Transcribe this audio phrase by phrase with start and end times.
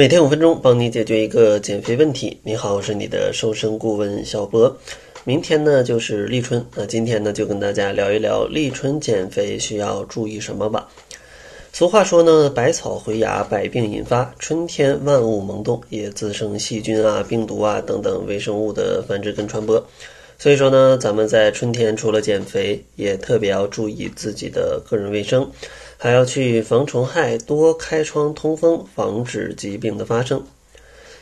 [0.00, 2.38] 每天五分钟，帮你解决一个减肥问题。
[2.42, 4.74] 你好，我是你的瘦身顾问小博。
[5.24, 10.88] 明天呢就是立春，那今天呢就跟大家聊一聊立春减肥需要注意什么吧。
[11.74, 14.34] 俗话说呢，百草回芽，百病引发。
[14.38, 19.86] 春天万物萌动，也滋生细菌啊、病毒啊等等微生物的繁殖跟传播。
[20.38, 25.46] 所以说呢，咱们在春天除了减肥，也特别要注意自己的个人卫生。
[26.02, 30.42] 还要去防虫害，多开窗通风，防止疾病的发生。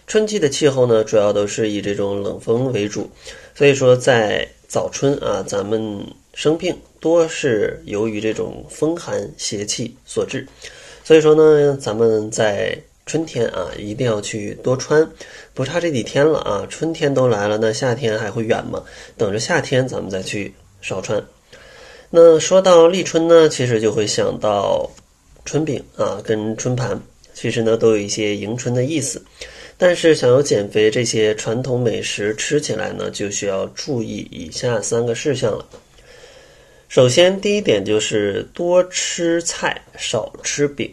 [0.07, 3.11] 春季的气候呢，主要都是以这种冷风为主，
[3.57, 10.47] 所以说在早春啊，咱们生病多是由于这种风寒邪气所致。
[11.03, 15.11] 所以说呢，咱们在春天啊，一定要去多穿，
[15.55, 18.85] 不差这几天了啊，春天都来了，那夏天还会远吗？
[19.17, 21.21] 等着夏天咱们再去少穿。
[22.11, 24.91] 那说到立春呢，其实就会想到
[25.45, 26.99] 春饼啊，跟春盘，
[27.35, 29.23] 其实呢都有一些迎春的意思。
[29.77, 35.65] 但是想要减肥，这些传统美食吃起来呢，就需要注意以下三个事项了。
[36.89, 40.91] 首先，第一点就是多吃菜，少吃饼。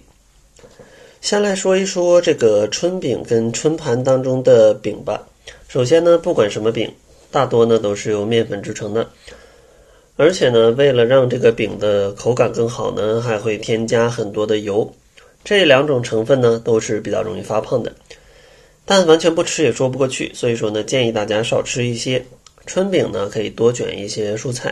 [1.22, 5.26] 先来说一说这个春饼跟春盘当中的饼吧。
[5.68, 6.94] 首先呢，不管什么饼，
[7.32, 9.10] 大多呢都是由面粉制成的。
[10.18, 14.96] 而且呢，为了让这个饼的口感更好呢，还会添加很多的油。
[15.44, 17.94] 这两种成分呢，都是比较容易发胖的。
[18.86, 22.26] 但完全不吃也说不过去，所以说呢，建议大家少吃一些。
[22.66, 24.72] 春饼呢，可以多卷一些蔬菜；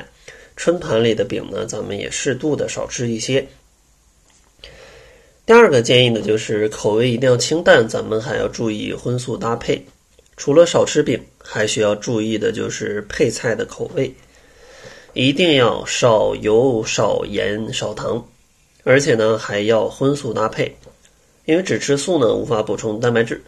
[0.56, 3.46] 春盘里的饼呢，咱们也适度的少吃一些。
[5.46, 9.86] 第二个建议呢，就是口味一定要清淡，咱们还要注意荤素搭配。
[10.38, 14.12] 除了少吃饼，还需要注意的就是配菜的口味。
[15.14, 18.28] 一定要少油、少盐、少糖，
[18.84, 20.76] 而且呢还要荤素搭配，
[21.46, 23.44] 因为只吃素呢无法补充蛋白质，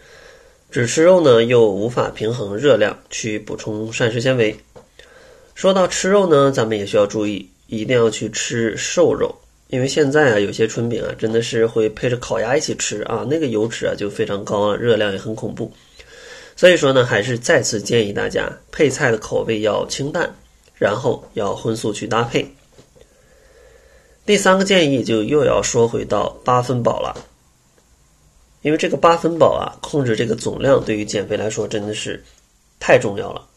[0.69, 4.55] 只吃肉呢又无法平衡热量去补充膳食纤维。
[5.55, 9.34] 说到吃肉呢，咱们也需要注意，一定要去吃瘦肉，
[9.69, 15.72] 因为现在啊有些春饼啊真的是会配着烤鸭一起吃啊，那个油脂啊就非常高啊，热量也很恐怖。
[16.56, 20.31] 所以说呢，还是再次建议大家配菜的口味要清淡。
[20.78, 22.56] 然后要荤素去搭配。
[24.25, 27.16] 第三个建议就又要说回到八分饱了，
[28.62, 32.24] 因为这个八分饱啊，控制这个总量对于减肥来说真的是
[32.80, 33.47] 太重要了。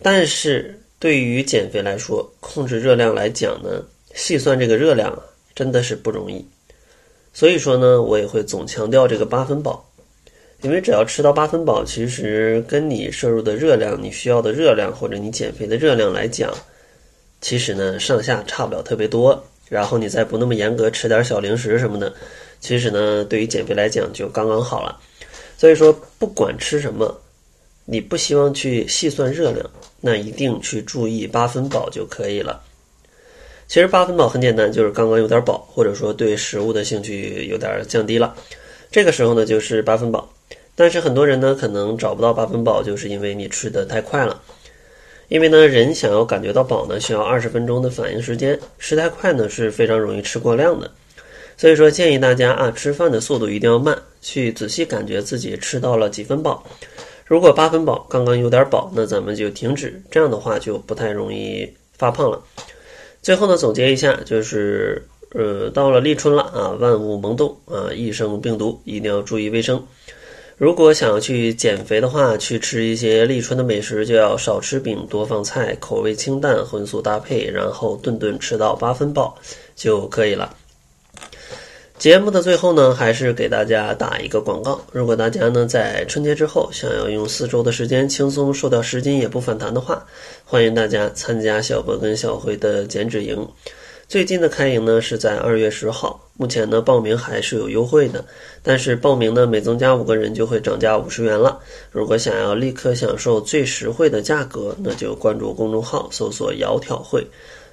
[0.00, 3.82] 但是对于减肥来说，控制热量来讲呢，
[4.14, 5.22] 细算这个热量啊
[5.54, 6.46] 真的是不容易。
[7.32, 9.87] 所以说呢，我也会总强调这个八分饱。
[10.60, 16.52] 因为只要吃到八分饱，其实跟你摄入的热量、你需要的热量或者你减肥的热量来讲，
[17.40, 19.44] 其实呢上下差不了特别多。
[19.68, 22.12] 然后你再不那么严格，吃点小零食什么的，
[22.58, 24.98] 其实呢对于减肥来讲就刚刚好了。
[25.58, 27.20] 所以说不管吃什么，
[27.84, 29.70] 你不希望去细算热量，
[30.00, 32.62] 那一定去注意八分饱就可以了。
[33.66, 38.34] 其实八分饱很简单，就是刚刚有点饱，或者说对食物的兴趣有点降低了，
[38.90, 40.26] 这个时候呢就是八分饱。
[40.78, 44.40] 但是很多人呢，可能找不到八分饱，就是因为你吃的太快了。
[45.26, 50.88] 因为呢，人想要感觉到饱呢，需要二十分钟的反应时间，吃太快呢是非常容易吃过量的。
[51.56, 56.64] 所以说，建议大家啊，吃饭的速度一定要慢，去仔细感觉自己吃到了几分饱。
[57.26, 62.40] 如果八分饱，刚刚有点饱，那咱们就停止，这样的话就不太容易发胖了。
[63.20, 69.84] 最后呢，总结一下，就是呃，到了立春了啊，万物萌动啊，易生病毒，一定要注意卫生。
[70.58, 79.38] 如果想要去减肥的话，去吃一些立春的美食，就要少吃饼，多放菜，口味清淡，荤素搭配，然后顿顿吃到八分饱
[79.76, 80.52] 就可以了。
[81.96, 84.80] 节目的最后呢，还是给大家打一个广告。
[84.90, 90.04] 如果大家呢在春节之后想要用四周的时间轻松瘦掉十斤也不反弹的话，
[90.44, 93.46] 欢迎大家参加小博跟小辉的减脂营。
[94.08, 98.24] 最近的开营呢是在二月十号，目前呢报名还是有优惠的，
[98.62, 101.60] 但是报名呢每增加五个人就会涨价五十元了。
[101.92, 107.22] 如果想要立刻享受最实惠的价格，那就关注公众号搜索“窈窕会”，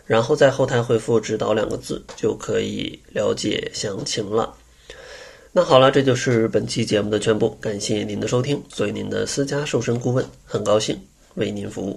[0.05, 4.53] 然后在后台回复“指导”两个字就可以了解详情了。
[5.53, 8.61] 那好了，这就是本期节目的全部，感谢您的收听。
[8.67, 10.99] 作为您的私家瘦身顾问，很高兴
[11.35, 11.93] 为您服务。